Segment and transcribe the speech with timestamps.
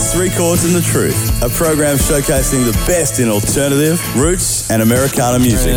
[0.00, 5.38] Three Chords and the Truth, a program showcasing the best in alternative, roots, and Americana
[5.38, 5.74] music.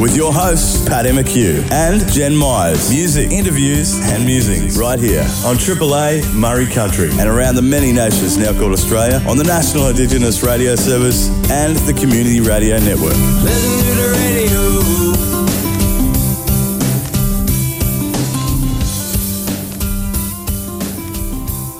[0.00, 2.88] With your hosts, Paddy McHugh and Jen Myers.
[2.88, 8.36] Music, interviews, and music right here on AAA Murri Country and around the many nations
[8.38, 13.16] now called Australia on the National Indigenous Radio Service and the Community Radio Network.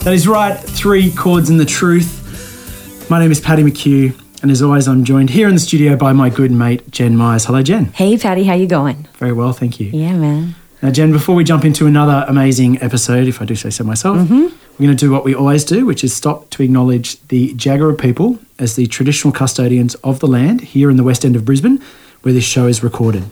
[0.04, 3.10] That is right, three chords and the truth.
[3.10, 6.12] My name is Paddy McHugh, and as always, I'm joined here in the studio by
[6.12, 7.44] my good mate Jen Myers.
[7.44, 7.86] Hello, Jen.
[7.86, 9.06] Hey, Paddy, how you going?
[9.18, 9.90] Very well, thank you.
[9.90, 10.54] Yeah, man.
[10.82, 14.16] Now, Jen, before we jump into another amazing episode, if I do say so myself,
[14.18, 14.42] Mm-hmm.
[14.78, 17.98] we're going to do what we always do, which is stop to acknowledge the Jagera
[17.98, 21.82] people as the traditional custodians of the land here in the west end of Brisbane,
[22.22, 23.24] where this show is recorded.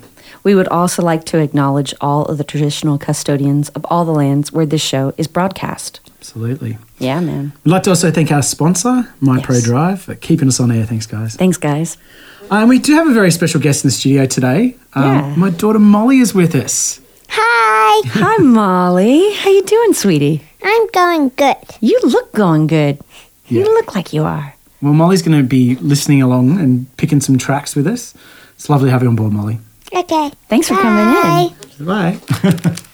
[0.42, 4.52] We would also like to acknowledge all of the traditional custodians of all the lands
[4.52, 6.00] where this show is broadcast.
[6.26, 6.76] Absolutely.
[6.98, 7.52] Yeah, man.
[7.64, 9.62] We'd like to also thank our sponsor, MyPro Yes.
[9.62, 10.84] Drive, for keeping us on air.
[10.84, 11.36] Thanks, guys.
[11.36, 11.96] Thanks, guys.
[12.50, 14.76] Um, we do have a very special guest in the studio today.
[14.94, 15.34] Um, Yeah.
[15.36, 17.00] My daughter Molly is with us.
[17.28, 19.34] Hi, Hi, Molly.
[19.34, 20.42] How you doing, sweetie?
[20.64, 21.56] I'm going good.
[21.80, 22.98] You look going good.
[23.46, 24.52] You look like you are.
[24.82, 28.14] Well, Molly's going to be listening along and picking some tracks with us.
[28.56, 29.60] It's lovely to have you on board, Molly.
[29.94, 30.32] Okay.
[30.48, 31.06] Thanks for coming
[31.78, 31.86] in.
[31.86, 32.18] Bye.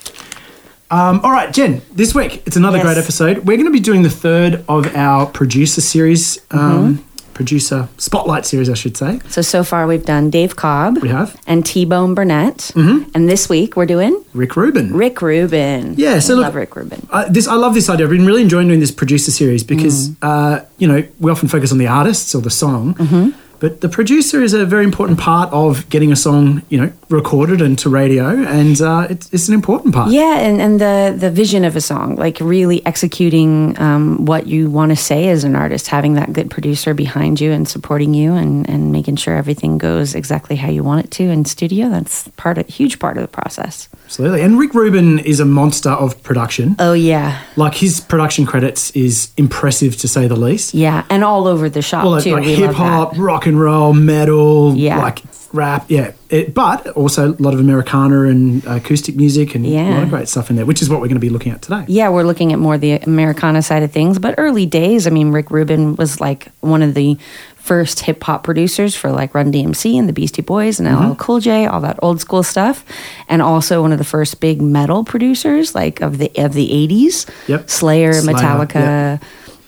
[0.92, 2.86] um, all right, Jen, this week it's another Yes.
[2.86, 3.38] great episode.
[3.46, 6.60] We're going to be doing the third of our producer series, um,
[6.98, 7.02] Mm-hmm.
[7.34, 9.18] producer spotlight series, I should say.
[9.28, 12.70] So, so far we've done Dave Cobb We have and T Bone Burnett.
[12.76, 14.92] And this week we're doing Rick Rubin.
[14.92, 15.94] Rick Rubin.
[15.96, 17.06] Yeah, so I look- love Rick Rubin.
[17.10, 18.04] Uh, this I love this idea.
[18.06, 20.16] I've been really enjoying doing this producer series because Mm.
[20.22, 23.30] uh, you know we often focus on the artists or the song, Mm-hmm.
[23.60, 27.60] but the producer is a very important part of getting a song you know recorded
[27.62, 30.10] and to radio, and uh, it's, it's an important part.
[30.10, 34.70] Yeah, and, and the the vision of a song, like really executing um, what you
[34.70, 38.32] want to say as an artist, having that good producer behind you and supporting you,
[38.32, 41.88] and, and making sure everything goes exactly how you want it to in studio.
[41.90, 43.88] That's part of huge part of the process.
[44.06, 44.40] absolutely.
[44.42, 46.74] And Rick Rubin is a monster of production.
[46.78, 50.74] Oh yeah, like his production credits is impressive to say the least.
[50.74, 52.32] yeah, and all over the shop Well, too.
[52.32, 54.98] like we hip hop, rock and roll, metal, Yeah.
[54.98, 55.20] like
[55.52, 56.12] rap, yeah.
[56.30, 60.28] It, but also a lot of Americana and acoustic music and a lot of great
[60.28, 61.84] stuff in there, which is what we're going to be looking at today.
[61.88, 65.06] Yeah, we're looking at more the Americana side of things, but early days.
[65.06, 67.18] I mean, Rick Rubin was like one of the
[67.56, 71.10] first hip hop producers for like Run DMC and the Beastie Boys and Mm-hmm.
[71.12, 72.84] LL Cool J, all that old school stuff,
[73.28, 77.26] and also one of the first big metal producers like of the of the eighties.
[77.46, 77.70] Yep.
[77.70, 79.22] Slayer, Slayer, Metallica.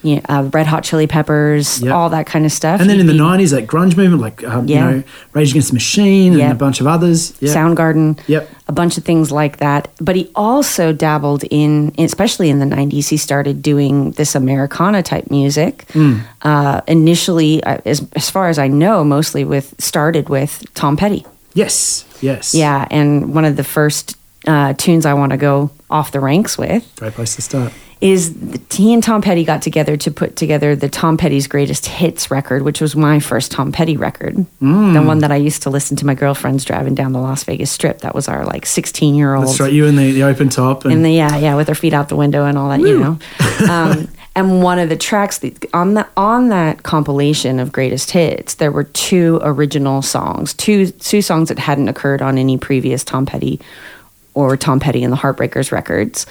[0.04, 1.92] Yeah, uh, Red Hot Chili Peppers, Yep.
[1.94, 2.78] all that kind of stuff.
[2.80, 4.90] And then in the be- 90s, like grunge movement, like, um, Yeah.
[4.90, 7.32] you know, Rage Against the Machine and a bunch of others.
[7.40, 7.54] Yeah.
[7.54, 8.50] Soundgarden, Yep.
[8.68, 9.88] a bunch of things like that.
[10.00, 15.30] But he also dabbled in, especially in the 90s, he started doing this Americana type
[15.30, 15.86] music.
[15.94, 16.18] Hmm.
[16.42, 21.24] Uh, initially, uh, as, as far as I know, mostly with, started with Tom Petty.
[21.54, 22.04] Yes.
[22.20, 22.54] Yes.
[22.54, 24.16] Yeah, and one of the first
[24.46, 27.72] uh, tunes I want to go off the ranks with Great place to start.
[28.00, 28.36] Is
[28.70, 32.62] he and Tom Petty got together to put together the Tom Petty's Greatest Hits record,
[32.62, 34.34] which was my first Tom Petty record.
[34.60, 34.94] Mm.
[34.94, 37.70] The one that I used to listen to my girlfriends driving down the Las Vegas
[37.70, 38.00] Strip.
[38.00, 39.46] That was our like 16 year old.
[39.46, 39.72] That's right.
[39.72, 40.84] You in the, the open top.
[40.84, 42.98] And, And the, yeah, yeah, with their feet out the window and all that, you
[42.98, 43.18] know.
[43.70, 45.40] Um, and one of the tracks
[45.72, 51.22] on that on that compilation of greatest hits, there were two original songs, two two
[51.22, 53.60] songs that hadn't occurred on any previous Tom Petty
[54.34, 56.26] or Tom Petty and the Heartbreakers records.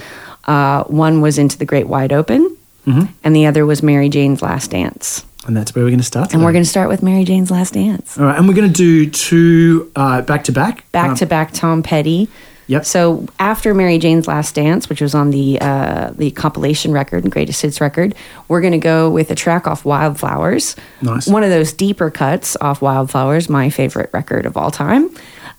[0.45, 4.71] Uh, one was Into the Great Wide Open, and the other was Mary Jane's Last
[4.71, 5.25] Dance.
[5.47, 6.33] and that's where we're going to start.
[6.33, 8.17] And we're going to start with Mary Jane's Last Dance.
[8.17, 8.37] All right.
[8.37, 10.89] And we're going to do two uh, back to back.
[10.91, 12.27] back Um, to back Tom Petty.
[12.67, 12.85] Yep.
[12.85, 17.31] So after Mary Jane's Last Dance, which was on the uh, the compilation record and
[17.31, 18.15] greatest hits record,
[18.47, 20.75] we're going to go with a track off Wildflowers.
[21.01, 21.27] Nice.
[21.27, 25.09] One of those deeper cuts off Wildflowers, my favorite record of all time.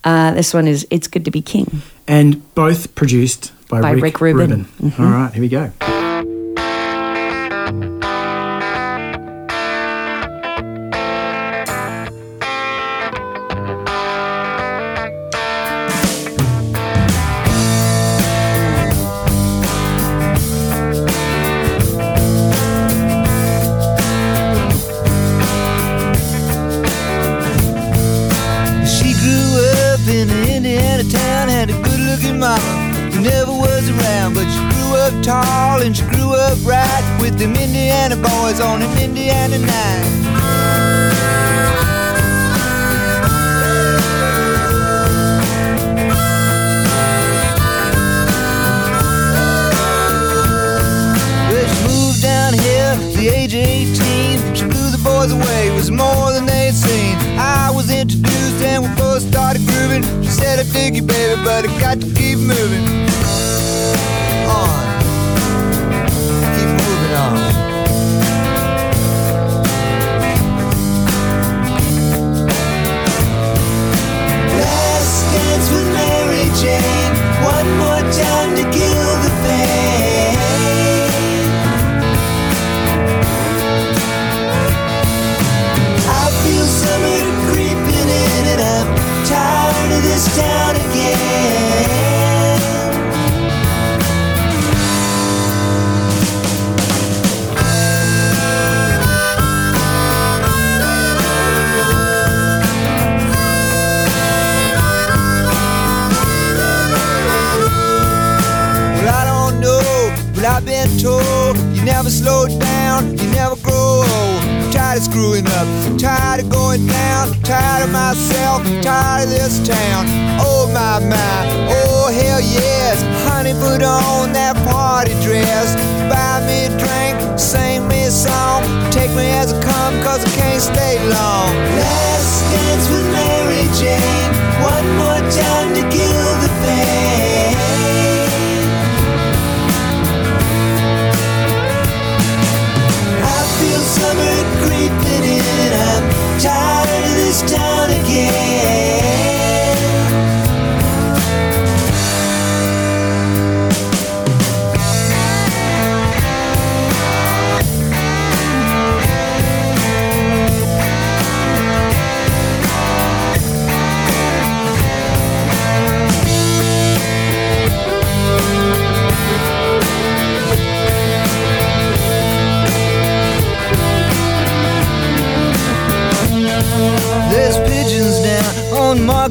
[0.02, 4.20] Uh, this one is "It's Good to Be King." And both produced by, By Rick,
[4.20, 4.64] Rick Rubin.
[4.64, 5.02] Mm-hmm.
[5.02, 5.32] All right.
[5.32, 6.03] Here we go.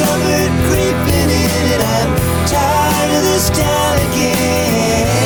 [0.00, 5.19] Summer creeping in, and I'm tired of this town again.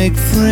[0.00, 0.49] Make friends.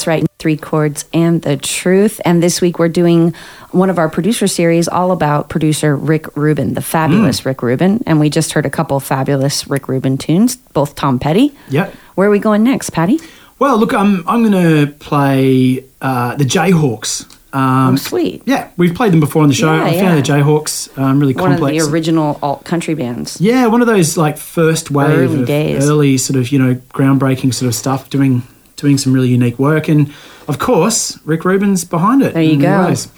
[0.00, 2.22] That's right, three chords and the truth.
[2.24, 3.34] And this week we're doing
[3.72, 8.02] one of our producer series all about producer Rick Rubin, the fabulous Rick Rubin.
[8.06, 11.54] And we just heard a couple fabulous Rick Rubin tunes, both Tom Petty.
[11.68, 11.94] Yep.
[12.14, 13.20] Where are we going next, Paddy?
[13.58, 17.30] Well, look, I'm I'm going to play uh, the Jayhawks.
[17.54, 18.42] Um, oh, sweet.
[18.46, 19.70] Yeah, we've played them before on the show.
[19.74, 20.14] Yeah, I found yeah.
[20.14, 21.76] the Jayhawks um, really One complex.
[21.84, 23.38] of the original alt country bands.
[23.38, 25.86] yeah, one of those like first wave Early days.
[25.86, 28.44] early sort of you know groundbreaking sort of stuff, doing
[28.80, 30.12] doing some really unique work, and
[30.48, 32.34] of course Rick Rubin's behind it.
[32.34, 32.86] There you go.
[32.86, 33.08] ways.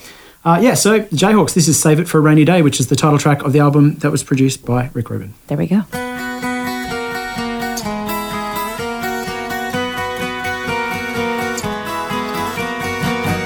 [0.44, 2.96] Uh, yeah, so Jayhawks, this is "Save It for a Rainy Day," which is the
[2.96, 5.34] title track of the album that was produced by Rick Rubin.
[5.46, 5.82] There we go.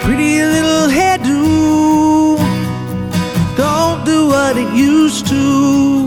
[0.04, 2.38] Pretty little hairdo.
[3.56, 6.05] Don't do what it used to.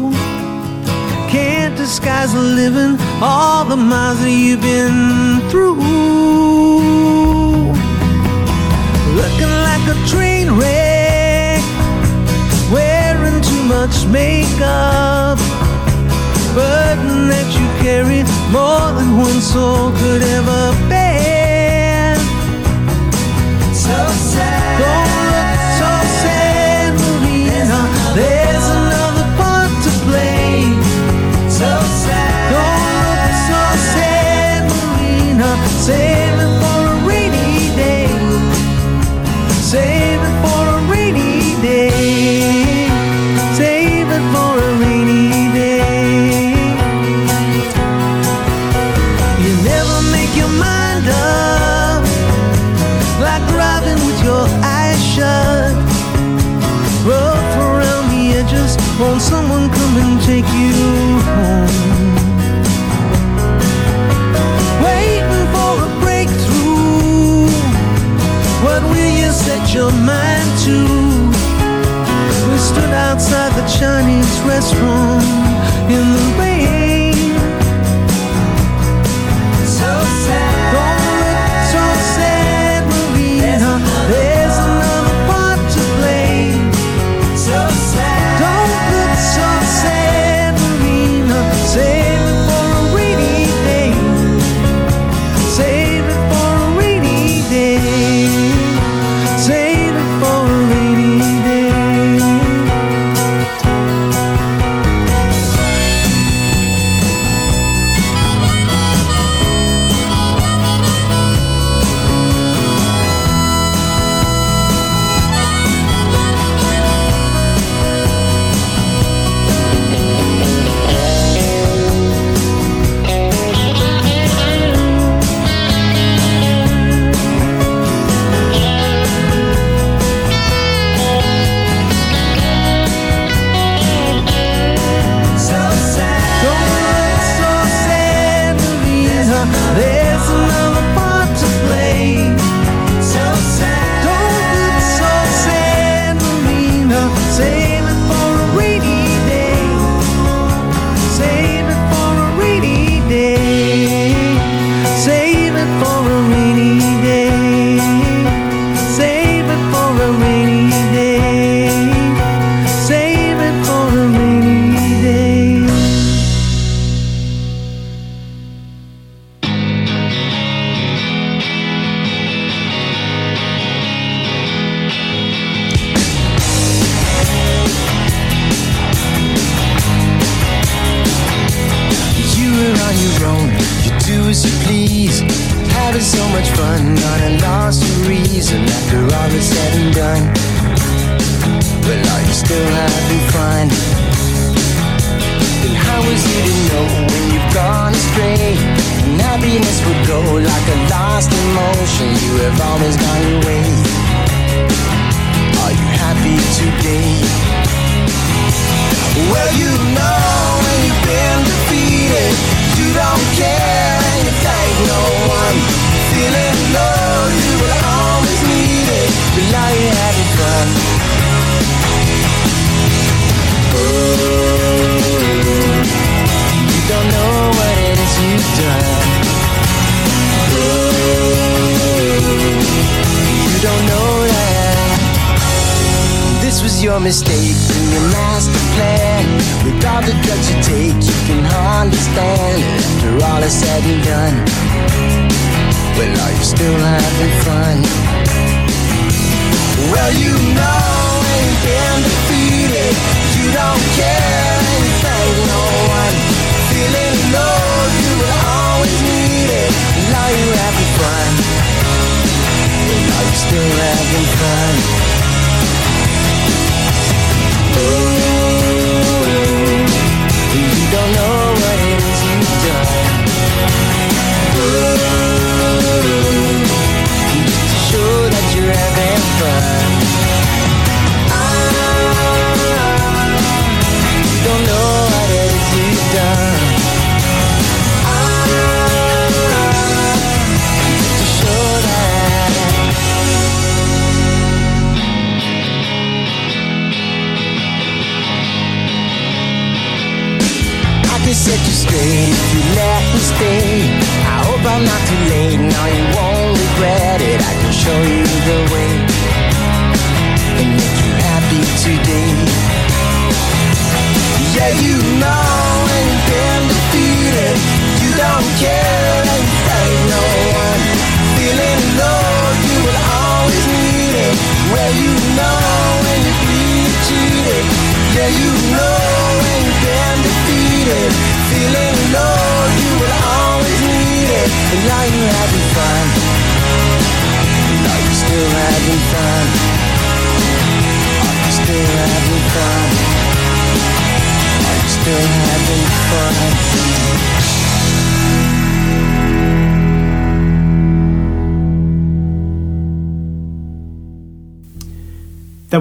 [1.89, 5.74] Disguise the living, all the miles that you've been through.
[9.19, 11.63] Looking like a train wreck,
[12.72, 15.39] wearing too much makeup.
[16.53, 18.22] Burden that you carry
[18.53, 22.15] more than one soul could ever bear.
[23.74, 23.98] So
[24.29, 24.77] sad.
[24.79, 25.29] Don't
[69.30, 70.78] you set your mind to.
[72.50, 75.24] We stood outside the Chinese restaurant
[75.92, 76.49] in the rain.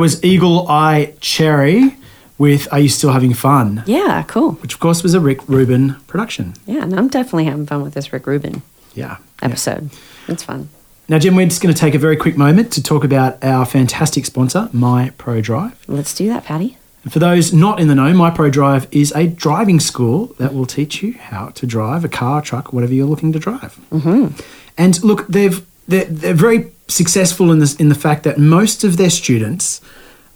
[0.09, 1.95] Was Eagle Eye Cherry
[2.39, 3.83] with Are You Still Having Fun?
[3.85, 4.53] Yeah, cool.
[4.53, 6.55] Which, of course, was a Rick Rubin production.
[6.65, 8.63] Yeah, and I'm definitely having fun with this Rick Rubin
[8.95, 9.19] Yeah.
[9.43, 9.91] episode.
[10.27, 10.71] It's fun.
[11.11, 13.67] Now, Jim, we're just going to take a very quick moment to talk about our
[13.67, 15.79] fantastic sponsor, My Pro Drive.
[15.87, 16.79] Let's do that, Paddy.
[17.05, 20.55] And for those not in the know, My Pro Drive is a driving school that
[20.55, 23.79] will teach you how to drive a car, truck, whatever you're looking to drive.
[23.93, 24.41] Mm-hmm.
[24.79, 28.97] And look, they've they're, they're very successful in this in the fact that most of
[28.97, 29.81] their students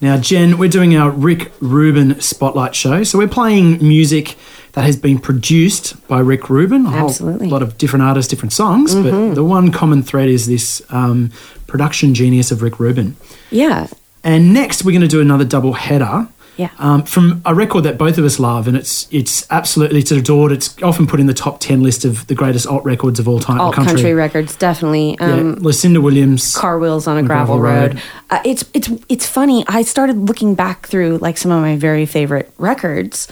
[0.00, 3.02] Now, Jen, we're doing our Rick Rubin Spotlight show.
[3.02, 4.36] So we're playing music
[4.72, 6.84] that has been produced by Rick Rubin.
[6.84, 7.48] A Absolutely.
[7.48, 11.30] lot of different artists, different songs, but the one common thread is this um,
[11.66, 13.16] production genius of Rick Rubin.
[13.50, 13.86] Yeah.
[14.26, 16.28] And next, we're going to do another double header.
[16.56, 16.70] Yeah.
[16.78, 20.52] Um, from a record that both of us love, and it's it's absolutely it's adored.
[20.52, 23.40] It's often put in the top ten list of the greatest alt records of all
[23.40, 23.60] time.
[23.60, 24.14] Alt country.
[24.14, 25.18] records, definitely.
[25.20, 26.56] Yeah, Um, Lucinda Williams.
[26.56, 27.94] car wheels on a gravel, gravel road.
[27.96, 28.02] road.
[28.30, 29.64] Uh, it's it's it's funny.
[29.68, 33.28] I started looking back through like some of my very favorite records.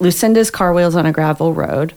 [0.00, 1.92] Lucinda's Car Wheels on a Gravel Road,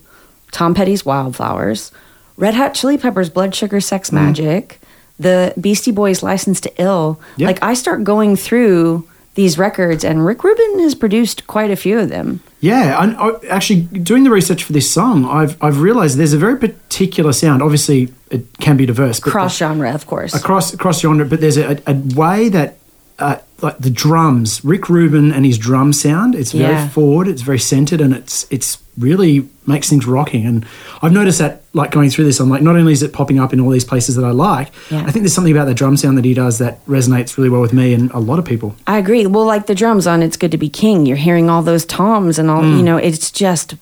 [0.51, 1.91] Tom Petty's Wildflowers,
[2.37, 4.75] Red Hot Chili Peppers Blood Sugar Sex Magik,
[5.19, 7.19] the Beastie Boys License to Ill.
[7.37, 7.47] Yeah.
[7.47, 11.99] Like I start going through these records and Rick Rubin has produced quite a few
[11.99, 12.41] of them.
[12.59, 16.37] Yeah, and I, actually doing the research for this song, I've I've realised there's a
[16.37, 17.61] very particular sound.
[17.61, 20.33] Obviously, it can be diverse, but Cross genre, of course.
[20.33, 21.25] across across genre.
[21.25, 22.77] But there's a, a way that
[23.19, 26.35] uh, like the drums, Rick Rubin and his drum sound.
[26.35, 26.89] It's very Yeah.
[26.89, 27.27] forward.
[27.27, 30.45] It's very centered, and it's it's really makes things rocking.
[30.45, 30.65] And
[31.01, 33.53] I've noticed that like going through this, I'm like, not only is it popping up
[33.53, 34.99] in all these places that I like, Yeah.
[34.99, 37.61] I think there's something about the drum sound that he does that resonates really well
[37.61, 38.75] with me and a lot of people.
[38.85, 39.25] I agree.
[39.25, 42.37] Well, like the drums on "It's Good to Be King," you're hearing all those toms
[42.37, 42.63] and all.
[42.63, 43.75] You know, it's just.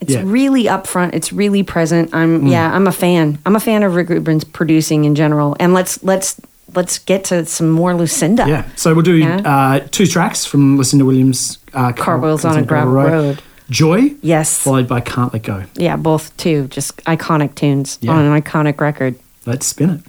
[0.00, 0.22] It's Yeah.
[0.24, 1.14] really upfront.
[1.14, 2.10] It's really present.
[2.12, 2.74] I'm yeah.
[2.74, 3.38] I'm a fan.
[3.46, 5.56] I'm a fan of Rick Rubin's producing in general.
[5.60, 6.40] And let's let's
[6.74, 8.44] let's get to some more Lucinda.
[8.48, 8.68] Yeah.
[8.76, 9.36] So we'll do Yeah.
[9.44, 13.42] uh, two tracks from Lucinda Williams' uh, Car Wheels on a Gravel Road.
[13.70, 14.14] Joy.
[14.20, 14.58] Yes.
[14.58, 15.64] Followed by Can't Let Go.
[15.74, 16.66] Yeah, both too.
[16.68, 18.12] Just iconic tunes Yeah.
[18.12, 19.14] on an iconic record.
[19.46, 20.02] Let's spin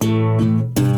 [0.00, 0.89] it.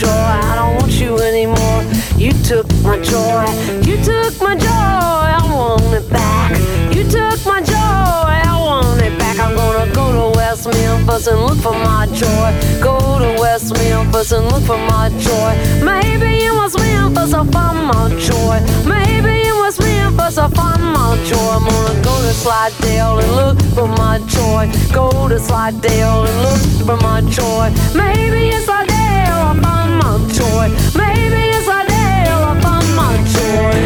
[0.00, 0.08] Joy.
[0.08, 1.84] I don't want you anymore.
[2.16, 3.44] You took my joy.
[3.84, 5.26] You took my joy.
[5.36, 6.56] I want it back.
[6.94, 8.32] You took my joy.
[8.50, 9.38] I want it back.
[9.38, 12.50] I'm gonna go to West Memphis and look for my joy.
[12.80, 15.52] Go to West Memphis and look for my joy.
[15.84, 18.56] Maybe in West Memphis I'll find my joy.
[18.88, 21.50] Maybe in West Memphis I'll find my joy.
[21.56, 24.64] I'm gonna go to Slidell and look for my joy.
[24.92, 27.68] Go to Slidell and look for my joy.
[27.94, 29.89] Maybe in Slidell I'll find
[30.40, 30.68] my joy.
[30.96, 33.76] Maybe in Slidell I'll find my joy.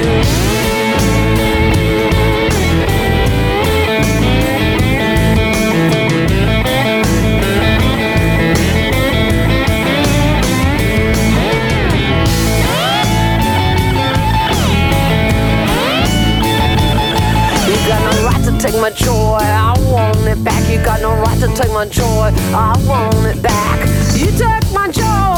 [17.66, 19.38] You got no right to take my joy.
[19.40, 20.68] I want it back.
[20.70, 22.32] You got no right to take my joy.
[22.54, 23.88] I want it back.
[24.16, 25.33] You took my joy.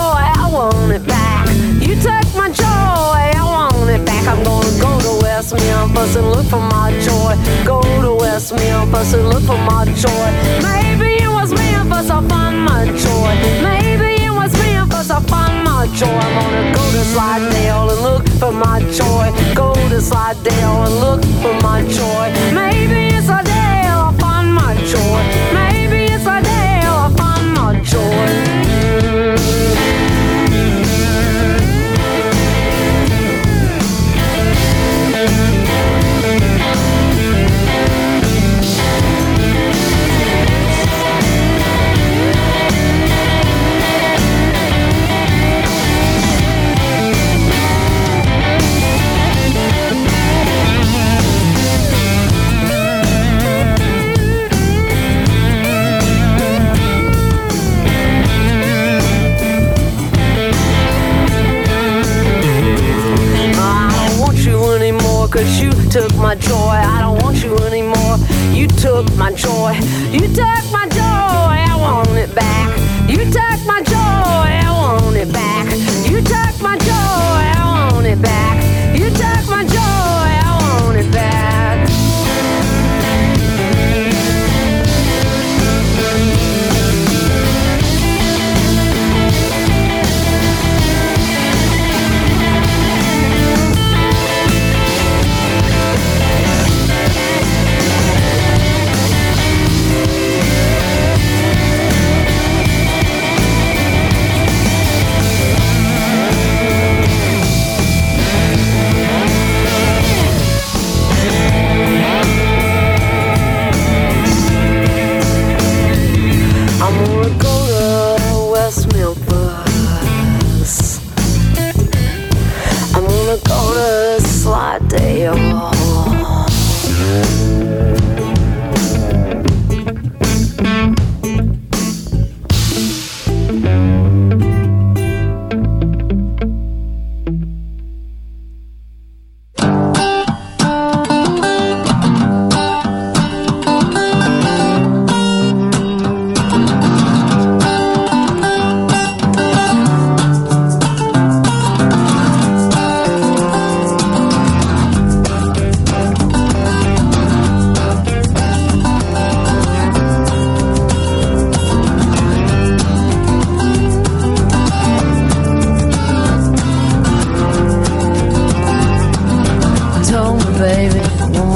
[0.57, 1.49] I want it back.
[1.85, 2.64] You took my joy.
[2.64, 4.27] I want it back.
[4.27, 7.37] I'm gonna go to West Memphis and look for my joy.
[7.66, 10.29] Go to West Memphis and look for my joy.
[10.64, 13.33] Maybe in West Memphis I'll find my joy.
[13.69, 16.09] Maybe in West Memphis I'll find my joy.
[16.09, 19.29] I'm gonna go to Slidell and look for my joy.
[19.55, 22.33] Go to Slidell and look for my joy.
[22.55, 25.21] Maybe in Slidell I'll find my joy.
[25.53, 29.76] Maybe in Slidell I'll find my joy.
[65.37, 66.79] Cause you took my joy.
[66.94, 68.16] I don't want you anymore.
[68.57, 69.72] You took my joy.
[70.11, 71.57] You took my joy.
[71.70, 72.70] I want it back.
[73.11, 74.49] You took my joy.
[74.64, 75.66] I want it back.
[76.11, 77.42] You took my joy.
[77.59, 78.57] I want it back.
[78.99, 80.26] You took my joy.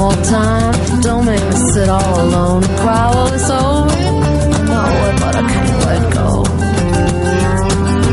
[0.01, 0.73] More time.
[1.01, 3.89] Don't make me sit all alone and cry while it's over.
[4.57, 6.29] I know it, but I can't let go.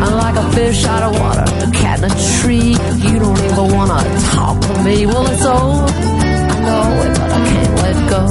[0.04, 2.72] I'm like a fish out of water, a cat in a tree.
[3.06, 4.00] You don't even wanna
[4.34, 4.96] talk to me.
[5.10, 5.86] Well, it's over.
[6.52, 8.22] I know it, but I can't let go.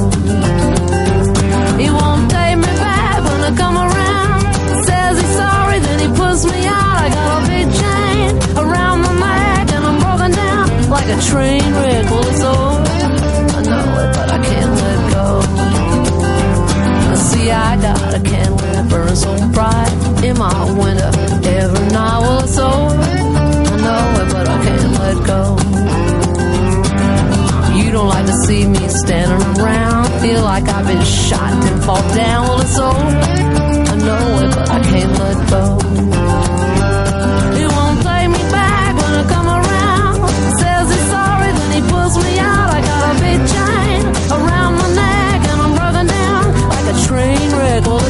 [1.82, 4.40] He won't take me back when I come around.
[4.86, 6.96] Says he's sorry, then he puts me out.
[7.04, 8.26] I got a big chain
[8.62, 10.64] around my neck, and I'm broken down
[10.96, 12.04] like a train wreck.
[12.12, 12.87] Well, it's over.
[14.30, 15.26] I can't let go.
[17.16, 19.92] See, I got a candle that burns so bright
[20.24, 21.10] in my window
[21.44, 22.20] every night.
[22.20, 22.94] Well, it's over.
[22.94, 25.42] I know it, but I can't let go.
[27.78, 30.08] You don't like to see me standing around.
[30.20, 32.48] Feel like I've been shot and fall down.
[32.48, 32.96] Well, it's over.
[33.92, 36.27] I know it, but I can't let go.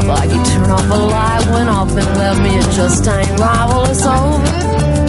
[0.03, 1.47] Trouble you turn off a light.
[1.51, 3.67] Went off and left me, it just ain't right.
[3.69, 4.43] Well, it's over.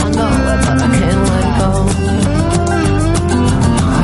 [0.04, 1.70] I know it, but I can't let go.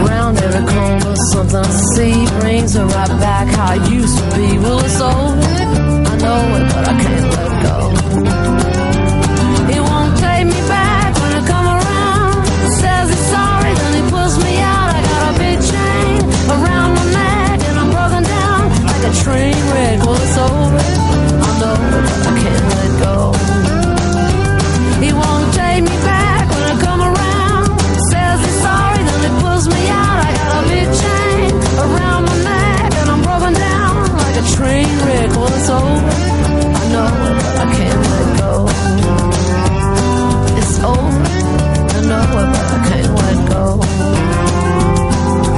[0.06, 4.58] Around every corner, something I see brings her right back how I used to be.
[4.60, 5.42] Well, it's over.
[6.12, 8.45] I know it, but I can't let go.
[42.06, 43.64] Know I can't let go.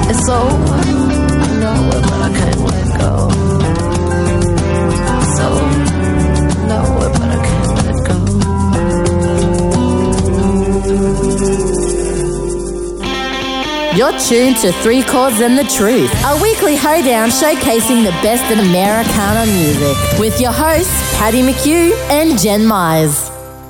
[0.10, 0.30] It's.
[0.30, 0.32] I
[1.60, 3.12] know it, but I can't let go.
[5.40, 5.68] Over.
[5.68, 8.18] I know it, but I can't let go.
[13.98, 18.60] You're tuned to Three Chords and the Truth, a weekly hoedown showcasing the best in
[18.60, 23.27] Americana music with your hosts, Paddy McHugh and Jen Myers.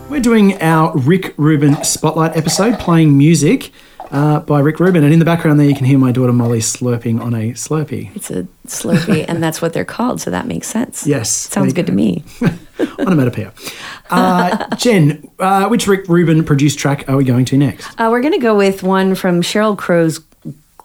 [0.10, 3.72] We're doing our Rick Rubin Spotlight episode, playing music
[4.10, 5.04] uh, by Rick Rubin.
[5.04, 8.16] And in the background there, you can hear my daughter Molly slurping on a Slurpee.
[8.16, 11.06] It's a Slurpee, and that's what they're called, so that makes sense.
[11.06, 11.30] Yes.
[11.30, 11.92] Sounds good go.
[11.92, 12.24] to me.
[13.00, 13.54] Onomatopoeia.
[14.10, 17.88] Uh, Jen, uh, which Rick Rubin produced track are we going to next?
[18.00, 20.20] Uh, we're going to go with one from Sheryl Crow's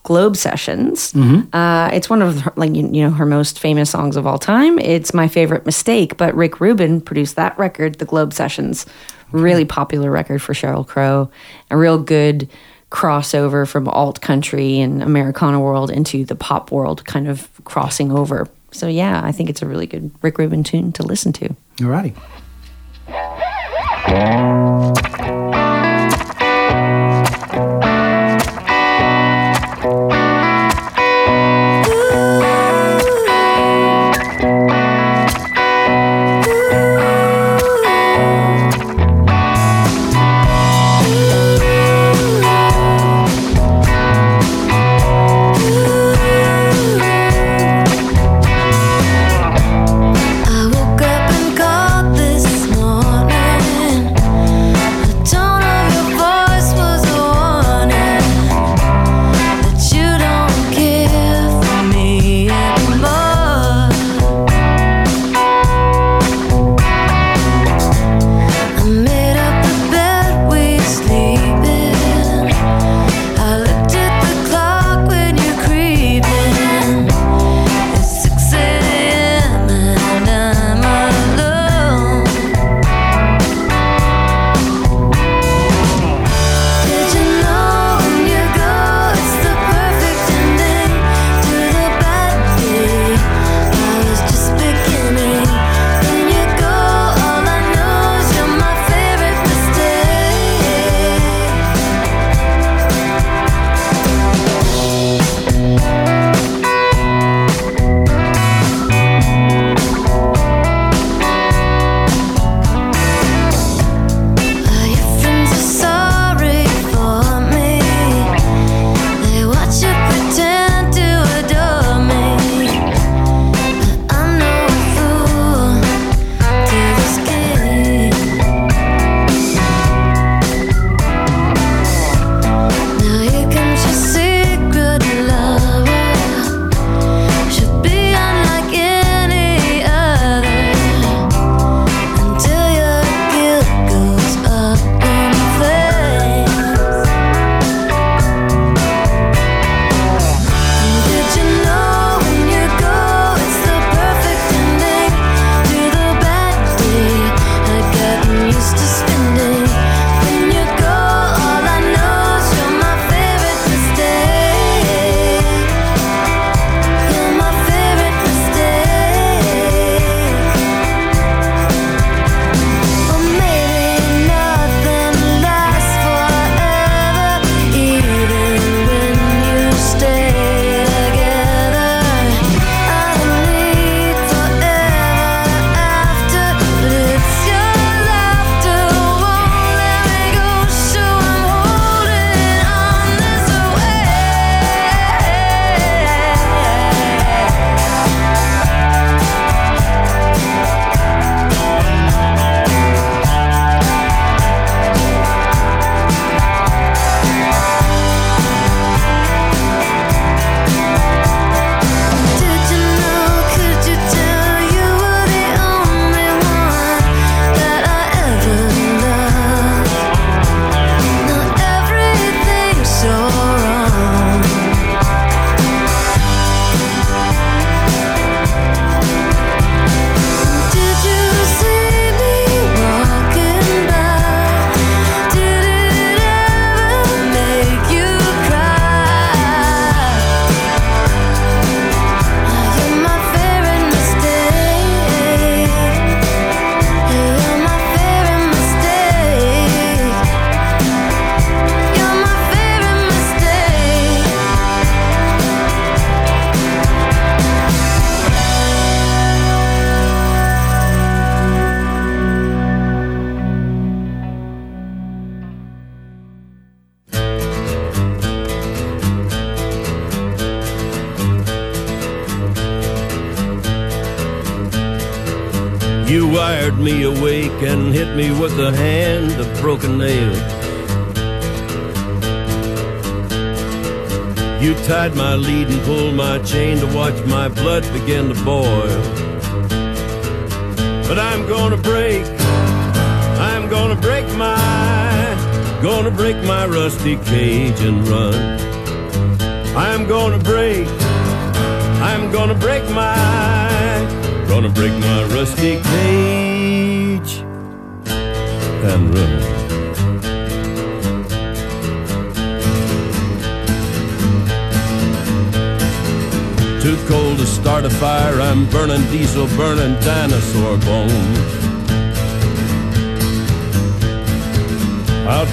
[0.04, 1.12] Globe Sessions.
[1.12, 1.54] Mm-hmm.
[1.54, 4.38] Uh, it's one of her, like you, you, know her most famous songs of all
[4.38, 4.78] time.
[4.78, 9.38] It's my favorite mistake, but Rick Rubin produced that record, the Globe Sessions, okay.
[9.38, 11.30] really popular record for Sheryl Crow,
[11.70, 12.48] a real good
[12.90, 18.48] crossover from alt country and Americana world into the pop world, kind of crossing over.
[18.72, 21.54] So yeah, I think it's a really good Rick Rubin tune to listen to.
[21.78, 22.14] Alrighty.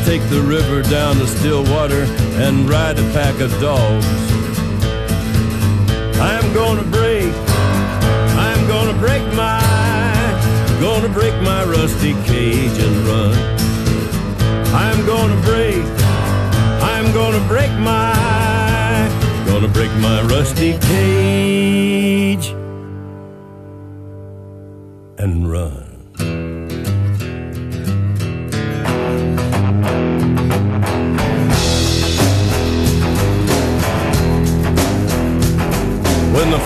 [0.09, 2.01] Take the river down to Stillwater
[2.41, 4.07] and ride a pack of dogs.
[6.19, 7.31] I'm gonna break,
[8.47, 9.61] I'm gonna break my,
[10.81, 13.37] gonna break my rusty cage and run.
[14.73, 15.85] I'm gonna break,
[16.81, 18.15] I'm gonna break my,
[19.45, 22.47] gonna break my rusty cage
[25.19, 25.88] and run.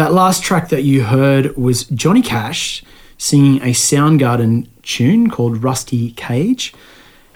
[0.00, 2.82] That last track that you heard was Johnny Cash
[3.18, 6.72] singing a Soundgarden tune called Rusty Cage.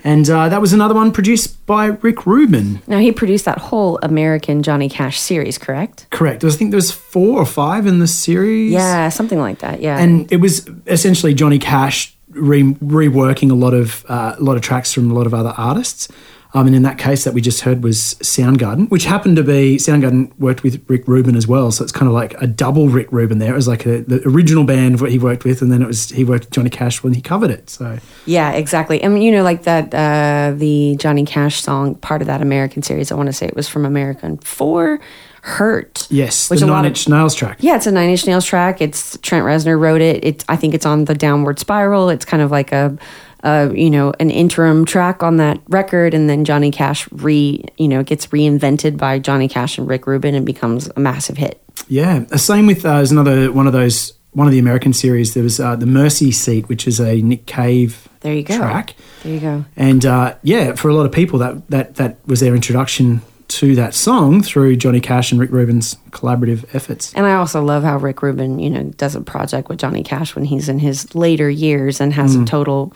[0.03, 2.81] And uh, that was another one produced by Rick Rubin.
[2.87, 6.07] Now he produced that whole American Johnny Cash series, correct?
[6.09, 6.43] Correct.
[6.43, 8.73] I think there was four or five in the series.
[8.73, 9.83] Yeah, something like that.
[9.83, 9.99] Yeah.
[9.99, 14.63] And it was essentially Johnny Cash re- reworking a lot of uh, a lot of
[14.63, 16.09] tracks from a lot of other artists.
[16.55, 19.77] Um, and in that case, that we just heard was Soundgarden, which happened to be
[19.77, 21.73] Soundgarden worked with Rick Rubin as well.
[21.73, 23.53] So it's kind of like a double Rick Rubin there.
[23.53, 26.11] It was like a, the original band what he worked with, and then it was
[26.11, 27.69] he worked with Johnny Cash when he covered it.
[27.71, 29.03] So Yeah, exactly.
[29.03, 33.11] And you know, like that, uh, the Johnny Cash song, part of that American series,
[33.11, 35.01] I want to say it was from American 4,
[35.43, 36.07] Hurt.
[36.11, 37.59] yes, Which the a lot Nine of- Inch Nails track.
[37.61, 38.81] Yeah, it's a Nine Inch Nails track.
[38.81, 40.25] It's Trent Reznor wrote it.
[40.25, 42.09] It's I think it's on the Downward Spiral.
[42.09, 42.97] It's kind of like a,
[43.45, 47.87] a you know an interim track on that record, and then Johnny Cash re you
[47.87, 51.63] know gets reinvented by Johnny Cash and Rick Rubin and becomes a massive hit.
[51.89, 55.35] Yeah, uh, same with uh, there's another one of those one of the American series.
[55.35, 58.57] There was uh, the Mercy Seat, which is a Nick Cave There you go.
[58.57, 58.97] track.
[59.23, 59.65] There you go.
[59.77, 63.75] And uh, yeah, for a lot of people, that that that was their introduction to
[63.77, 67.13] that song through Johnny Cash and Rick Rubin's collaborative efforts.
[67.15, 70.35] And I also love how Rick Rubin, you know, does a project with Johnny Cash
[70.35, 72.95] when he's in his later years and has a total,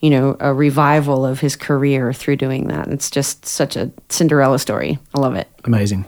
[0.00, 2.88] you know, a revival of his career through doing that.
[2.88, 4.98] It's just such a Cinderella story.
[5.14, 5.48] I love it.
[5.64, 6.06] Amazing.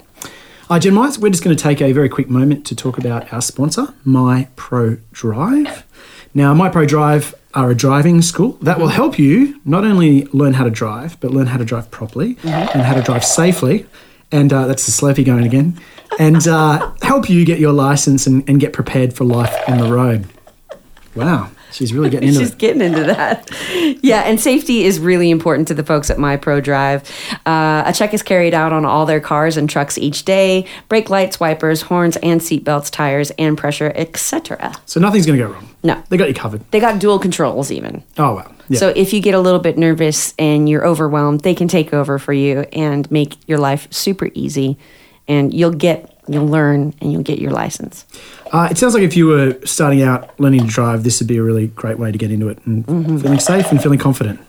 [0.71, 3.31] Uh, Jen Myers, we're just going to take a very quick moment to talk about
[3.33, 5.85] our sponsor, My Pro Drive.
[6.33, 10.55] Now, My Pro Drive are a driving school that will help you not only learn
[10.55, 13.87] how to drive, but learn how to drive properly and how to drive safely.
[14.31, 15.79] And uh, that's the Slurpee going again.
[16.19, 19.93] And uh, help you get your license and, and get prepared for life on the
[19.93, 20.27] road.
[21.15, 22.59] Wow, she's really getting into She's it.
[22.59, 23.51] getting into that.
[24.03, 27.03] Yeah, and safety is really important to the folks at My Pro Drive.
[27.47, 31.11] Uh, a check is carried out on all their cars and trucks each day: brake
[31.11, 34.73] lights, wipers, horns, and seatbelts, tires, and pressure, etc.
[34.87, 35.69] So nothing's going to go wrong.
[35.83, 36.03] No.
[36.11, 36.63] They got you covered.
[36.71, 38.05] They got dual controls even.
[38.17, 38.55] Oh, wow.
[38.69, 38.79] Yeah.
[38.79, 42.19] So if you get a little bit nervous and you're overwhelmed, they can take over
[42.21, 44.79] for you and make your life super easy,
[45.27, 48.05] and you'll get, you'll learn, and you'll get your license.
[48.53, 51.37] Uh, it sounds like if you were starting out learning to drive, this would be
[51.39, 53.19] a really great way to get into it and Mm-hmm.
[53.19, 54.41] feeling safe and feeling confident.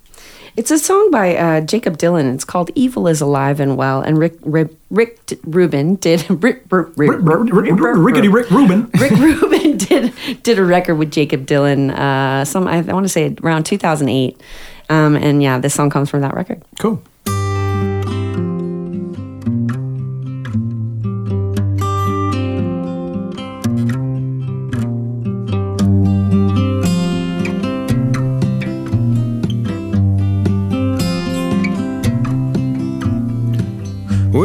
[0.56, 2.32] It's a song by uh, Jakob Dylan.
[2.34, 6.92] It's called "Evil Is Alive and Well," and Rick Rick, Rick Rubin did Rick, Rick,
[6.96, 8.90] Rick, Rickety Rick Rubin.
[8.98, 11.90] Rick Rubin did did a record with Jakob Dylan.
[11.90, 14.40] Uh, some I, I want to say around 2008,
[14.88, 16.62] um, and yeah, this song comes from that record.
[16.78, 17.02] Cool.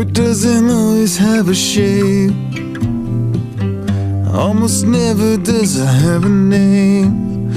[0.01, 2.33] What doesn't always have a shape?
[4.33, 7.53] Almost never does it have a name.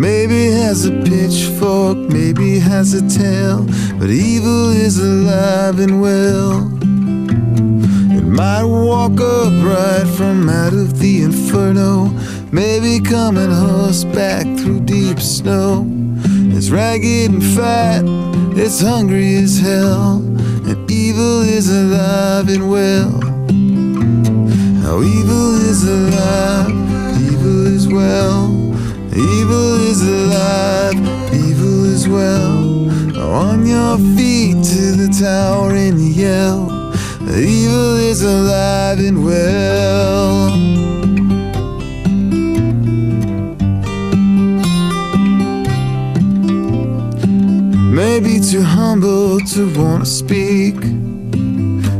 [0.00, 3.66] Maybe it has a pitchfork, maybe it has a tail,
[3.98, 6.68] but evil is alive and well.
[8.16, 12.10] It might walk upright from out of the inferno,
[12.52, 15.84] maybe coming horseback through deep snow.
[16.54, 18.04] It's ragged and fat,
[18.56, 20.27] it's hungry as hell,
[21.08, 23.12] evil is alive and well.
[24.82, 26.68] How evil is alive,
[27.30, 28.52] evil is well.
[29.16, 31.00] Evil is alive,
[31.32, 32.60] evil is well.
[33.18, 36.92] On your feet to the tower and yell.
[37.22, 40.87] Evil is alive and well.
[47.98, 50.76] Maybe too humble to wanna speak.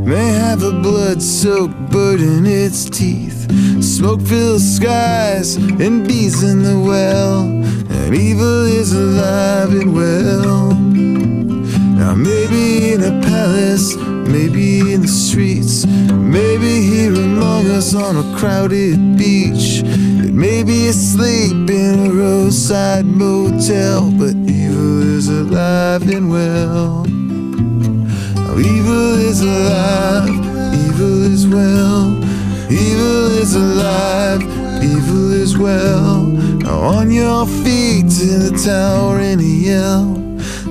[0.06, 3.50] May have a blood soaked bird in its teeth.
[3.82, 7.40] Smoke fills skies and bees in the well.
[7.90, 10.72] And evil is alive and well.
[12.00, 18.38] Now, maybe in a palace, maybe in the streets, maybe here among us on a
[18.38, 19.82] crowded beach.
[20.24, 24.47] It may be asleep in a roadside motel, but
[25.28, 27.04] alive and well.
[28.36, 30.28] How evil is alive,
[30.74, 32.16] evil is well.
[32.70, 34.42] Evil is alive,
[34.82, 36.26] evil is well.
[36.26, 40.14] Now on your feet to the tower and yell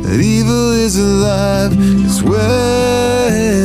[0.04, 1.74] that evil is alive
[2.06, 3.58] as well.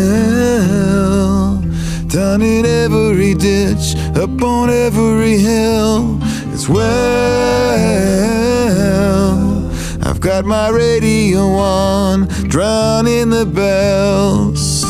[2.09, 6.19] Down in every ditch, up on every hill
[6.53, 7.72] as well.
[10.35, 14.83] Got my radio on, drowning the bells.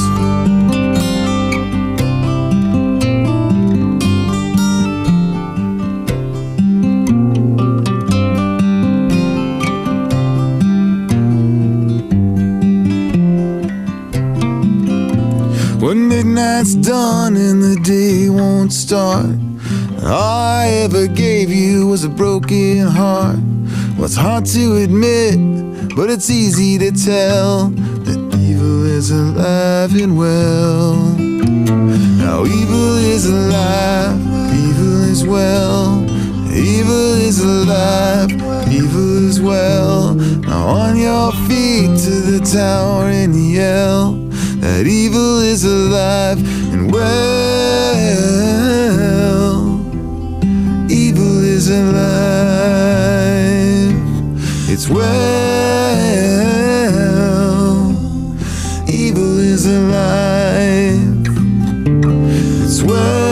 [15.82, 19.26] When midnight's done and the day won't start,
[20.05, 23.51] all I ever gave you was a broken heart.
[24.03, 30.18] Well, it's hard to admit, but it's easy to tell that evil is alive and
[30.18, 30.96] well.
[32.18, 34.18] Now, evil is alive,
[34.59, 36.03] evil is well.
[36.53, 38.32] Evil is alive,
[38.72, 40.16] evil is well.
[40.16, 44.14] Now, on your feet to the tower and yell
[44.62, 46.38] that evil is alive
[46.72, 47.12] and well.
[50.90, 53.22] Evil is alive,
[54.73, 55.03] it's well.
[58.89, 61.27] Evil is alive,
[62.64, 63.32] it's well.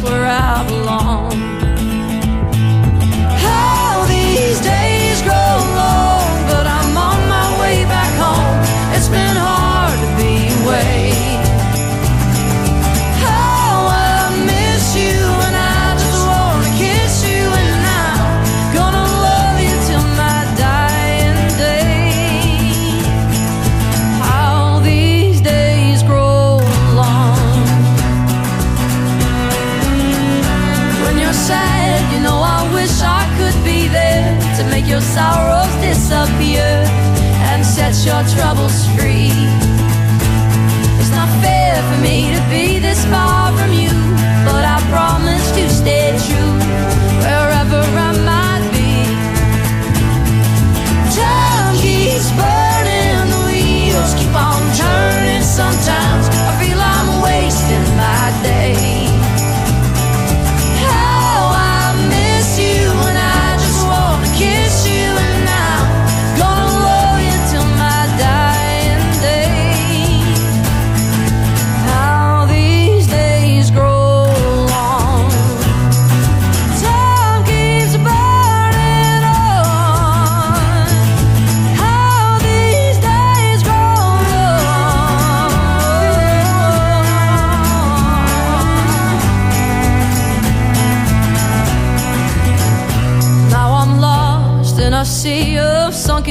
[0.00, 0.87] Where I belong.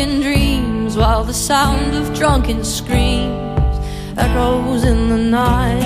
[0.06, 3.80] dreams while the sound of drunken screams
[4.16, 5.82] echoes in the night.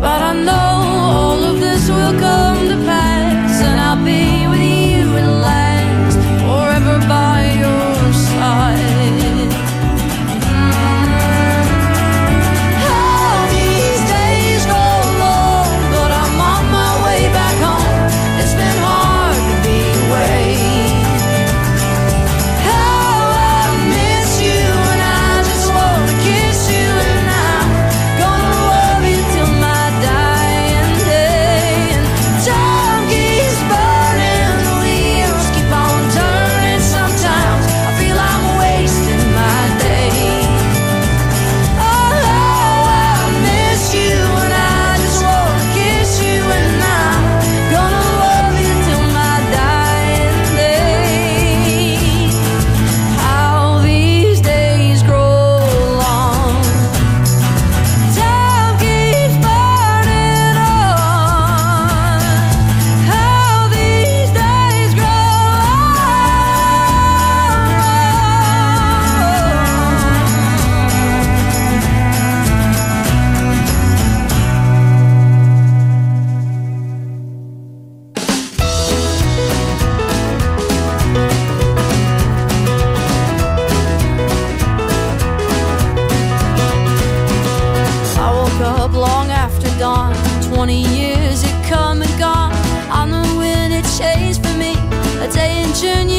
[0.00, 0.77] But I know.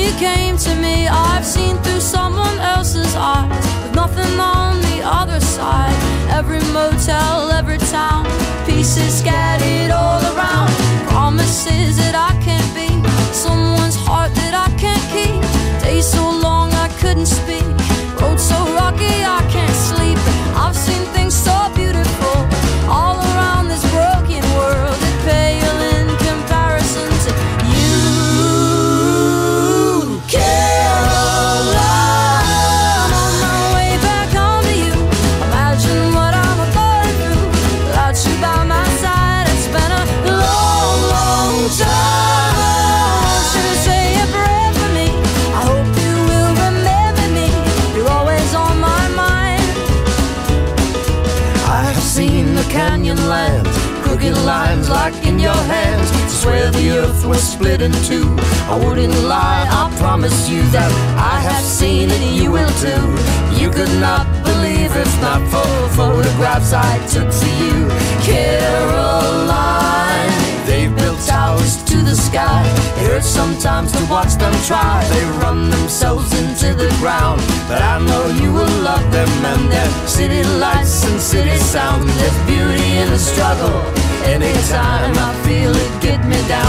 [0.10, 1.08] you came to me.
[1.08, 3.50] I've seen through someone else's eyes,
[3.84, 5.96] with nothing on the other side.
[6.30, 8.26] Every motel, every town,
[8.66, 10.72] pieces scattered all around.
[11.10, 12.90] Promises that I can't be,
[13.34, 15.42] someone's heart that I can't keep.
[15.84, 17.68] Days so long I couldn't speak,
[18.22, 20.20] road so rocky I can't sleep.
[20.56, 22.38] I've seen things so beautiful
[22.88, 24.96] all around this broken world.
[25.02, 25.99] that's pale
[56.50, 58.26] swear the earth was split in two.
[58.74, 60.92] I wouldn't lie, I promise you that
[61.34, 63.06] I have seen it, you will too.
[63.62, 67.88] You could not believe it's not for photographs I took for you.
[68.26, 69.52] Caroline,
[70.66, 72.64] they've built towers to the sky.
[72.98, 75.06] It hurts sometimes to watch them try.
[75.14, 77.42] They run themselves into the ground.
[77.70, 82.12] But I know you will love them and their city lights and city sounds.
[82.18, 84.09] There's beauty in the struggle.
[84.26, 86.69] Anytime I feel it get me down.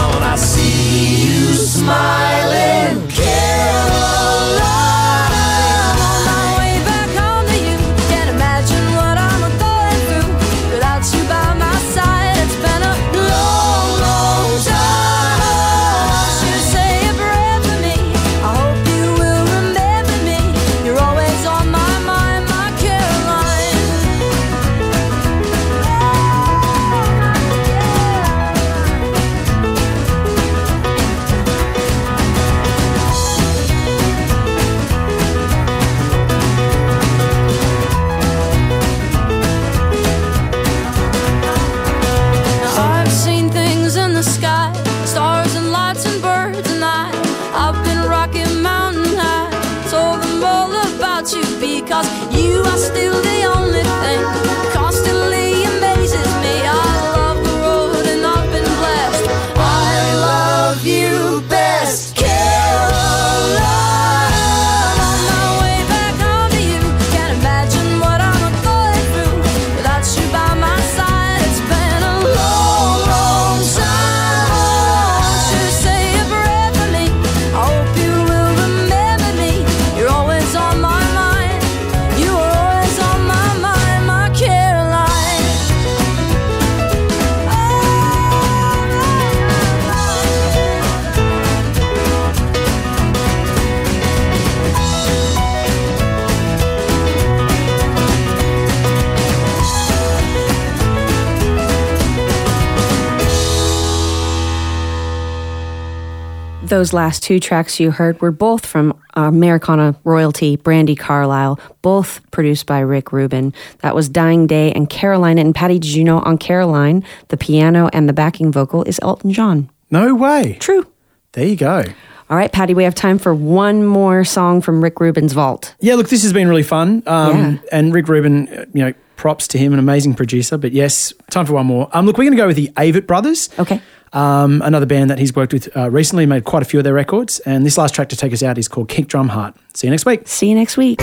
[106.71, 112.67] Those last two tracks you heard were both from Americana royalty Brandi Carlile, both produced
[112.67, 113.53] by Rick Rubin.
[113.81, 115.37] That was Dying Day and Caroline.
[115.39, 119.33] And Paddy, did you know on Caroline, the piano and the backing vocal is Elton
[119.33, 119.69] John?
[119.91, 120.59] No way.
[120.61, 120.87] True.
[121.33, 121.83] There you go.
[122.31, 125.75] All right, Paddy, we have time for one more song from Rick Rubin's vault.
[125.81, 127.03] Yeah, look, this has been really fun.
[127.05, 127.57] Um, Yeah.
[127.73, 130.57] And Rick Rubin, uh, you know, props to him, an amazing producer.
[130.57, 131.91] But yes, time for one more.
[131.93, 133.49] Um, look, we're going to go with the Avett Brothers.
[133.59, 133.83] Okay.
[134.13, 136.95] Um, another band that he's worked with uh, recently, made quite a few of their
[136.95, 137.39] records.
[137.41, 139.55] And this last track to take us out is called Kick Drum Heart.
[139.75, 140.27] See you next week.
[140.27, 141.01] See you next week.